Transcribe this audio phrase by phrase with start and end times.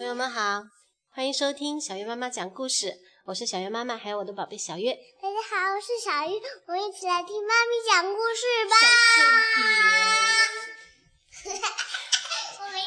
[0.00, 0.62] 朋友们好，
[1.10, 3.00] 欢迎收听小月妈妈讲故事。
[3.26, 4.94] 我是小月妈妈，还有我的宝贝小月。
[5.20, 8.76] 大家好，我是小月，我们一起来听妈咪讲故事吧。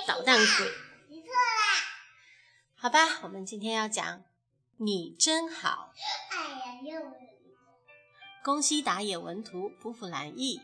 [0.08, 0.66] 捣蛋鬼，
[1.10, 1.86] 你错啦！
[2.78, 4.24] 好吧，我们今天要讲
[4.78, 5.92] 你真好。
[6.32, 7.00] 哎呀，又
[8.44, 10.60] 恭喜打野文图，卜卜兰译。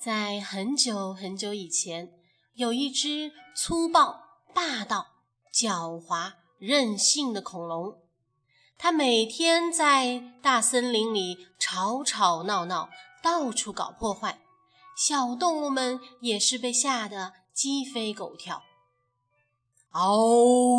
[0.00, 2.10] 在很久很久以前，
[2.54, 4.22] 有一只粗暴、
[4.54, 5.08] 霸道、
[5.52, 7.98] 狡猾、任性的恐龙。
[8.78, 12.88] 它每天在大森林里吵吵闹闹，
[13.22, 14.38] 到处搞破坏，
[14.96, 18.62] 小动物们也是被吓得鸡飞狗跳。
[19.90, 20.78] 嗷！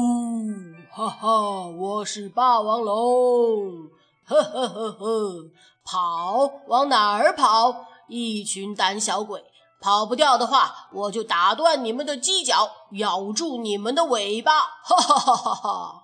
[0.90, 3.87] 哈哈，我是霸王龙！
[4.26, 5.51] 呵呵呵呵，
[5.84, 7.85] 跑，往哪儿跑？
[8.12, 9.41] 一群胆小鬼，
[9.79, 14.59] 跑不掉的话，我就打断你们的犄角，咬住你们的尾巴！
[14.84, 16.03] 哈哈哈哈哈！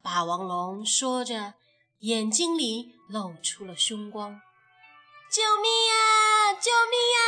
[0.00, 1.54] 霸王龙说着，
[1.98, 4.40] 眼睛里露出了凶光。
[5.28, 6.54] 救命啊！
[6.60, 7.26] 救命啊！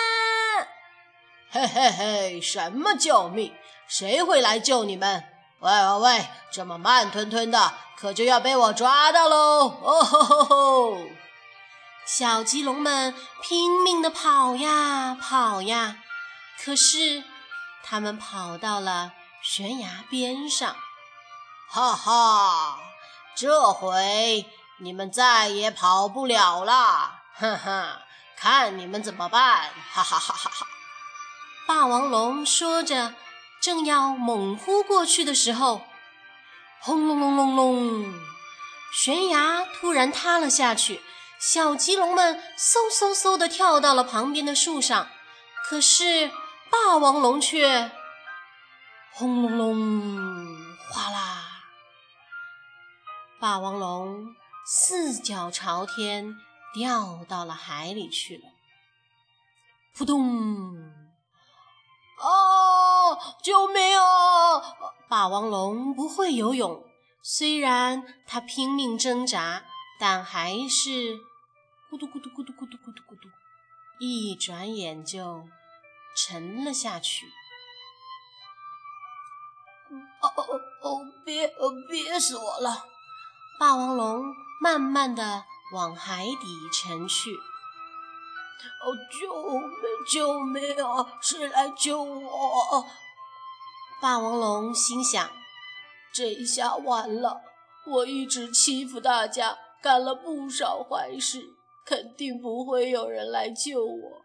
[1.50, 3.52] 嘿嘿嘿，什么救命？
[3.88, 5.24] 谁会来救你们？
[5.58, 9.66] 喂喂喂，这么慢吞吞的，可就要被我抓到喽！
[9.82, 10.98] 哦吼吼吼！
[12.06, 15.96] 小棘龙们拼命地跑呀跑呀，
[16.62, 17.24] 可是
[17.82, 20.76] 他们跑到了悬崖边上。
[21.70, 22.78] 哈哈，
[23.34, 24.46] 这回
[24.78, 27.22] 你们再也跑不了了！
[27.36, 27.98] 哼哼，
[28.36, 29.70] 看你们怎么办！
[29.90, 30.66] 哈哈哈哈哈！
[31.66, 33.14] 霸王龙说着，
[33.62, 35.82] 正要猛扑过去的时候，
[36.80, 38.14] 轰隆隆隆隆，
[38.92, 41.00] 悬崖突然塌了下去。
[41.46, 45.10] 小棘龙们嗖嗖嗖地跳到了旁边的树上，
[45.68, 46.30] 可是
[46.70, 47.90] 霸王龙却
[49.12, 50.56] 轰隆隆，
[50.88, 51.44] 哗啦！
[53.38, 54.34] 霸王龙
[54.64, 56.34] 四脚朝天
[56.72, 58.44] 掉到了海里去了。
[59.94, 60.78] 扑通！
[62.22, 63.36] 啊！
[63.42, 64.62] 救命啊！
[65.10, 66.82] 霸王龙不会游泳，
[67.22, 69.64] 虽然它拼命挣扎，
[70.00, 71.18] 但还是。
[71.90, 73.28] 咕嘟咕嘟咕嘟咕嘟咕嘟咕嘟，
[73.98, 75.48] 一转眼就
[76.16, 77.26] 沉了下去。
[80.20, 81.00] 哦哦哦！
[81.24, 81.52] 憋
[81.88, 82.86] 憋死我了！
[83.60, 84.24] 霸王龙
[84.60, 87.34] 慢慢的往海底沉去。
[88.82, 89.70] 哦，救命！
[90.10, 91.18] 救命啊！
[91.20, 92.86] 谁来救我？
[94.00, 95.30] 霸王龙心想：
[96.12, 97.42] 这下完了！
[97.86, 101.53] 我一直欺负大家，干了不少坏事。
[101.84, 104.22] 肯定不会有人来救我，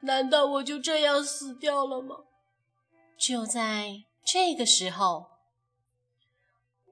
[0.00, 2.16] 难道我就这样死掉了吗？
[3.16, 5.26] 就在这个时候，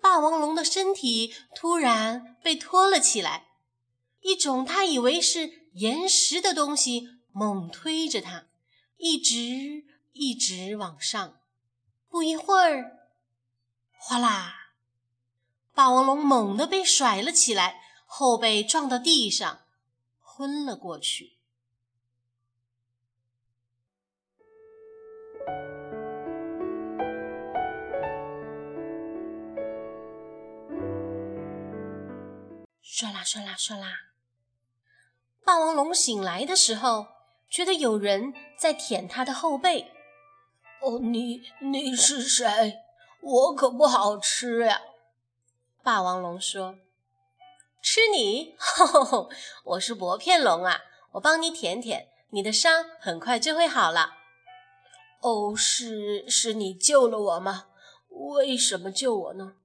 [0.01, 3.49] 霸王龙的身体突然被拖了起来，
[4.21, 8.47] 一种他以为是岩石的东西猛推着他，
[8.97, 11.41] 一直一直往上。
[12.09, 13.09] 不一会儿，
[13.99, 14.55] 哗啦，
[15.75, 19.64] 霸王龙猛地被甩了起来，后背撞到地上。
[20.37, 21.34] 昏了过去。
[32.83, 34.11] 唰啦唰啦唰啦！
[35.44, 37.06] 霸王龙醒来的时候，
[37.49, 39.93] 觉得有人在舔他的后背。
[40.81, 42.81] 哦，你你是谁？
[43.21, 44.83] 我可不好吃呀！
[45.84, 46.77] 霸王龙说。
[47.84, 48.56] 吃你！
[49.62, 50.81] 我是薄片龙啊，
[51.12, 54.15] 我帮你舔舔你的伤，很快就会好了。
[55.21, 57.67] 哦，是是你救了我吗？
[58.09, 59.56] 为什么救我呢？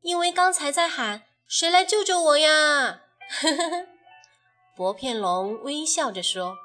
[0.00, 3.02] 因为刚才在喊“谁来救救我呀？”
[3.42, 3.86] 呵呵呵
[4.74, 6.56] 薄片龙微笑着说。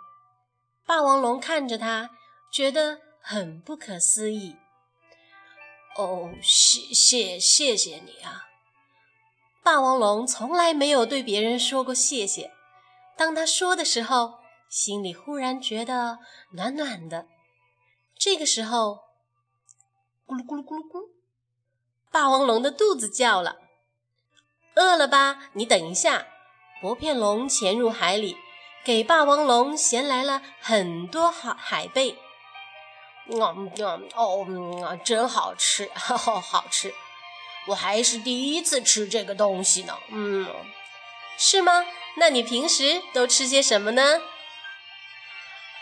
[0.86, 2.12] 霸王龙看着他，
[2.54, 4.56] 觉得很不可思议。
[5.98, 8.45] 哦，谢谢谢谢你啊！
[9.69, 12.51] 霸王龙从来没有对别人说过谢谢。
[13.16, 16.18] 当他说的时候，心里忽然觉得
[16.54, 17.27] 暖暖的。
[18.18, 19.01] 这个时候，
[20.25, 21.12] 咕噜咕噜咕噜咕，
[22.12, 23.57] 霸王龙的肚子叫了。
[24.75, 25.51] 饿了吧？
[25.54, 26.25] 你等一下。
[26.81, 28.38] 薄片龙潜入海里，
[28.83, 32.18] 给霸王龙衔来了很多海海贝。
[33.27, 33.39] 嗯
[33.77, 36.92] 嗯哦，真好吃， 好吃。
[37.69, 40.48] 我还是第一次吃这个东西呢，嗯，
[41.38, 41.86] 是吗？
[42.18, 44.21] 那你平时都吃些什么呢？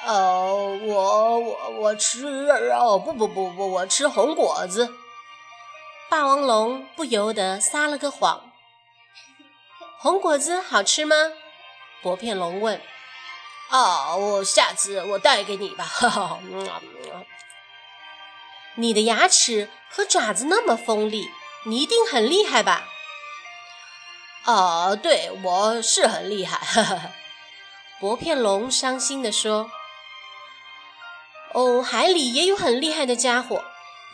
[0.05, 0.53] 呃，
[0.83, 2.25] 我我我吃
[2.71, 4.93] 哦，不不不不，我吃红果子。
[6.09, 8.51] 霸王龙不由得撒了个谎。
[9.97, 11.15] 红果子好吃吗？
[12.01, 12.81] 薄片龙问。
[13.69, 15.83] 哦，我下次我带给你吧。
[15.83, 16.39] 哈哈，
[18.75, 21.29] 你的牙齿和爪子那么锋利，
[21.67, 22.87] 你一定很厉害吧？
[24.45, 26.57] 哦，对，我是很厉害。
[26.57, 27.11] 哈哈，
[27.99, 29.69] 薄片龙伤心地说。
[31.53, 33.65] 哦，海里也有很厉害的家伙，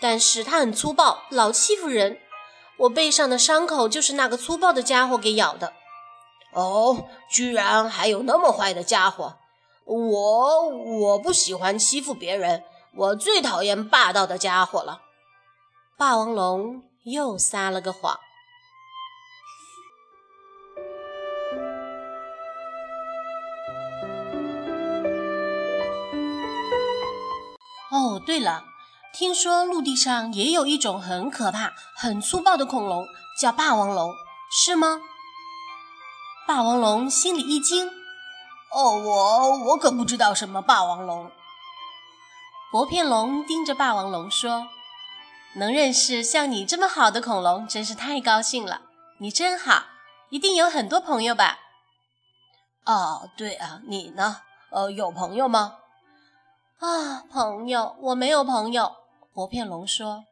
[0.02, 2.20] 但是他很粗暴，老欺负人。
[2.78, 5.74] 我背上的伤口就是那个粗暴的家伙给咬的。
[6.54, 9.38] 哦，居然还有那么坏的家伙！
[9.86, 12.64] 我我不喜欢欺负别人，
[12.96, 15.02] 我最讨厌霸道的家伙了。
[15.98, 18.20] 霸王龙又撒了个谎。
[27.92, 28.64] 哦，对了，
[29.14, 33.08] 听说陆地上也有一种很可怕、很粗暴的恐龙，
[33.40, 34.14] 叫霸王龙，
[34.50, 35.00] 是吗？
[36.48, 37.88] 霸王龙心里一惊
[38.74, 41.32] ：“哦，我我可不知道什么霸王龙。”
[42.72, 44.68] 薄片龙盯着霸王龙说
[45.56, 48.82] ：“能认识像你这么好的恐龙，真是太高兴了。
[49.20, 49.86] 你真好，
[50.30, 51.60] 一定有很多朋友吧
[52.86, 54.42] ？”“哦，对啊，你呢？
[54.72, 55.78] 呃，有朋友吗？”
[56.80, 58.96] 啊，朋友，我没有朋友。
[59.32, 60.26] 薄片龙说：“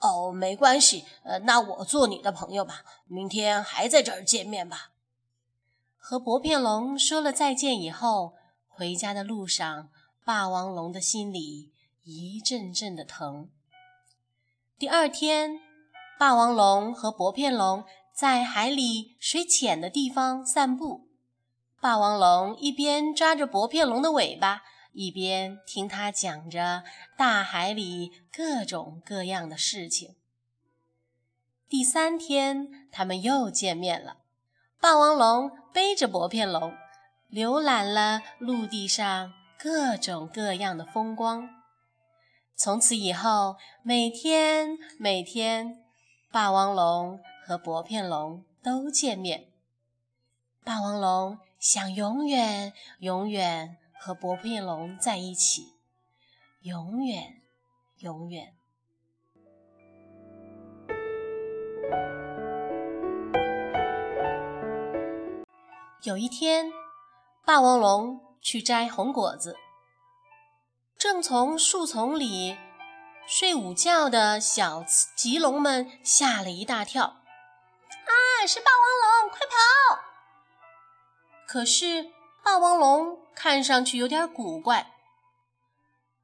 [0.00, 2.82] 哦，没关系，呃，那我做你的朋友吧。
[3.06, 4.90] 明天还在这儿见面吧。”
[5.98, 8.34] 和薄片龙说了再见以后，
[8.68, 9.88] 回家的路上，
[10.24, 11.72] 霸王龙的心里
[12.04, 13.48] 一阵阵的疼。
[14.78, 15.58] 第二天，
[16.18, 17.82] 霸王龙和薄片龙
[18.12, 21.08] 在海里水浅的地方散步。
[21.80, 24.64] 霸王龙一边抓着薄片龙的尾巴。
[24.92, 26.82] 一边听他讲着
[27.16, 30.16] 大海里各种各样的事情。
[31.68, 34.18] 第三天，他们又见面了。
[34.78, 36.74] 霸王龙背着薄片龙，
[37.30, 41.55] 浏览了陆地上各种各样的风光。
[42.56, 45.84] 从此以后，每天每天，
[46.32, 49.48] 霸王龙和薄片龙都见面。
[50.64, 53.76] 霸王龙想永远永远。
[53.98, 55.72] 和薄片龙在一起，
[56.60, 57.40] 永远，
[57.98, 58.54] 永远。
[66.02, 66.70] 有一天，
[67.44, 69.56] 霸王龙去摘红果子，
[71.08, 72.58] 正从树丛里
[73.28, 77.04] 睡午觉的小棘龙们吓了一大跳。
[77.04, 80.00] 啊，是霸王龙，快跑！
[81.46, 82.10] 可是。
[82.42, 84.94] 霸王龙看上去有点古怪，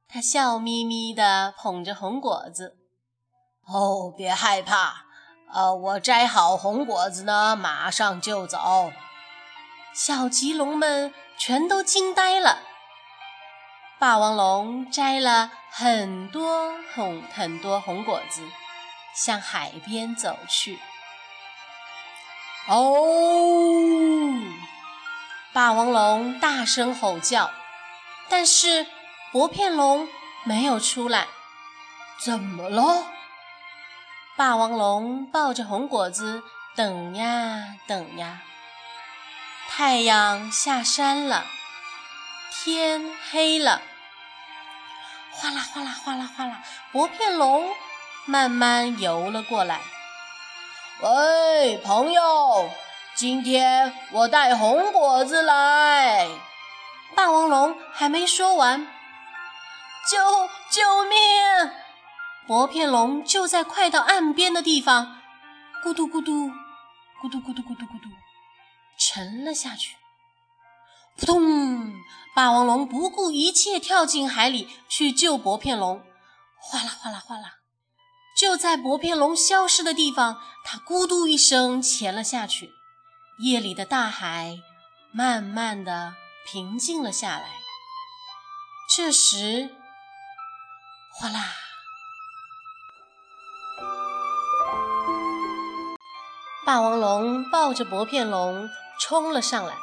[0.09, 2.75] 他笑眯眯地捧着红果子。
[3.65, 5.05] 哦，别害怕，
[5.53, 8.91] 呃，我摘好红果子呢，马上就走。
[9.93, 12.72] 小棘龙们全都惊呆了。
[14.03, 18.45] 霸王龙摘了很多红很多红果子，
[19.15, 20.77] 向海边走去。
[22.67, 24.33] 哦。
[25.53, 27.49] 霸王龙大声吼叫，
[28.27, 28.85] 但是
[29.31, 30.09] 薄片龙
[30.43, 31.29] 没有出来。
[32.19, 33.05] 怎么了？
[34.35, 36.43] 霸王龙抱着红果子，
[36.75, 38.41] 等呀等呀。
[39.69, 41.45] 太阳下山了，
[42.51, 43.81] 天黑了。
[45.35, 47.69] 哗啦哗啦哗啦哗啦，薄片龙
[48.25, 49.81] 慢慢游了过来。
[51.01, 52.69] 喂，朋友。
[53.15, 56.27] 今天我带红果子来。
[57.15, 58.87] 霸王龙还没说完，
[60.09, 60.17] 救
[60.71, 61.71] 救命！
[62.47, 65.21] 薄片龙就在快到岸边的地方，
[65.83, 66.49] 咕嘟咕嘟，
[67.21, 68.09] 咕嘟咕嘟咕嘟咕嘟，
[68.97, 69.95] 沉了下去。
[71.17, 71.72] 扑通！
[72.35, 76.03] 霸王龙不顾一切跳进海里去救薄片龙。
[76.59, 77.59] 哗啦哗啦哗啦！
[78.35, 82.71] 就在薄片龙消失的地方，它咕嘟一声潜了下去。
[83.39, 84.57] 夜里的大海
[85.11, 86.15] 慢慢的
[86.47, 87.45] 平静了下来。
[88.95, 89.75] 这时，
[91.11, 91.53] 哗啦，
[96.65, 98.67] 霸王龙抱着薄片龙
[98.99, 99.75] 冲了上来。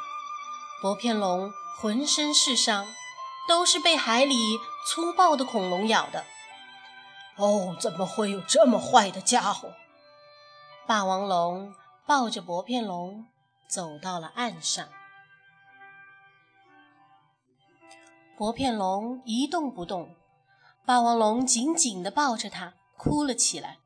[0.81, 2.87] 薄片龙浑身是伤，
[3.47, 6.25] 都是被海里粗暴的恐龙咬的。
[7.37, 9.73] 哦，怎么会有这么坏的家伙？
[10.87, 11.73] 霸王龙
[12.05, 13.27] 抱着薄片龙。
[13.71, 14.85] 走到了岸上。
[18.37, 20.13] 薄片龙一动不动，
[20.85, 23.77] 霸王龙紧紧地抱着它，哭了起来。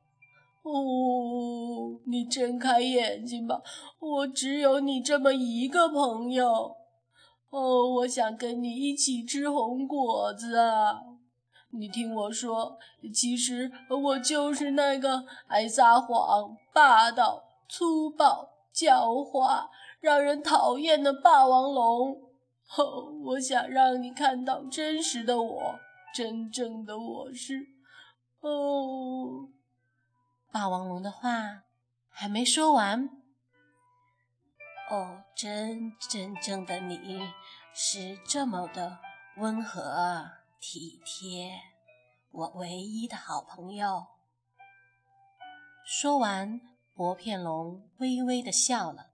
[0.64, 3.62] 哦，你睁开眼睛吧，
[4.00, 6.76] 我只有你这么一个朋友。
[7.56, 11.00] 哦，我想跟你一起吃红果子啊！
[11.70, 12.78] 你听我说，
[13.14, 19.70] 其实我就是那个爱撒谎、霸道、粗暴、狡猾、
[20.02, 22.22] 让人讨厌的霸王龙。
[22.76, 25.80] 哦，我想让你看到真实的我，
[26.14, 27.68] 真正的我是……
[28.42, 29.48] 哦。
[30.52, 31.64] 霸王龙的话
[32.10, 33.10] 还没说完。
[34.90, 37.20] 哦，真真正的你
[37.78, 39.00] 是这么的
[39.36, 41.60] 温和体贴，
[42.32, 44.08] 我唯一的好朋友。
[45.86, 46.62] 说完，
[46.94, 49.12] 薄片龙微微的笑了。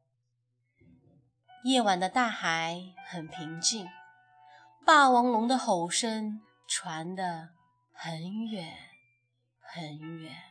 [1.64, 3.90] 夜晚的大海很平静，
[4.86, 7.50] 霸王龙的吼声传得
[7.92, 8.78] 很远
[9.60, 10.51] 很远。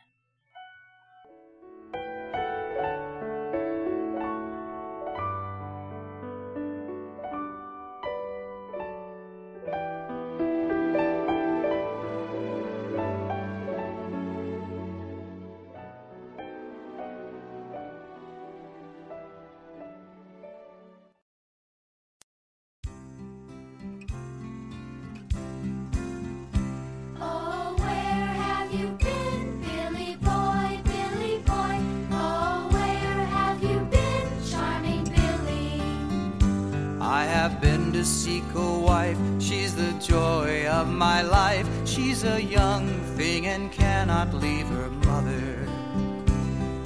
[38.39, 39.17] To wife.
[39.39, 41.67] She's the joy of my life.
[41.85, 45.67] She's a young thing and cannot leave her mother.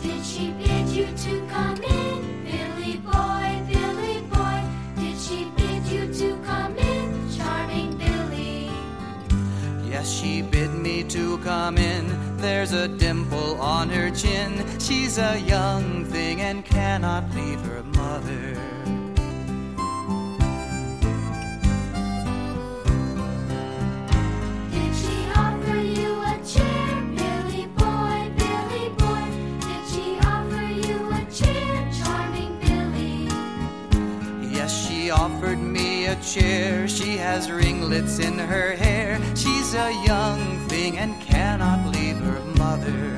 [0.01, 4.59] Did she bid you to come in, Billy boy, Billy boy?
[4.97, 8.71] Did she bid you to come in, charming Billy?
[9.87, 12.37] Yes, she bid me to come in.
[12.37, 14.65] There's a dimple on her chin.
[14.79, 18.57] She's a young thing and cannot leave her mother.
[37.35, 39.19] Has ringlets in her hair.
[39.35, 43.17] She's a young thing and cannot leave her mother.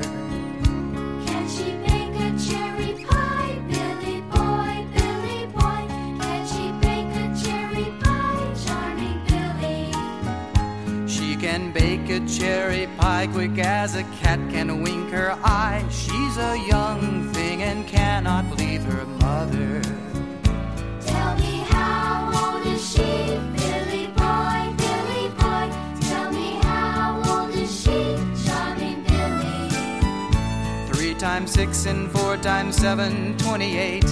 [1.28, 5.82] Can she bake a cherry pie, Billy boy, Billy boy?
[6.18, 9.86] Can she bake a cherry pie, charming Billy?
[11.06, 15.84] She can bake a cherry pie quick as a cat can wink her eye.
[15.90, 16.87] She's a young
[31.18, 34.04] times six and four times seven, twenty-eight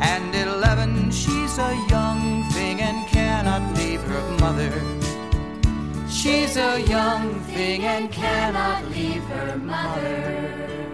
[0.00, 1.10] and eleven.
[1.10, 4.72] She's a young thing and cannot leave her mother.
[6.10, 10.87] She's a young thing and cannot leave her mother.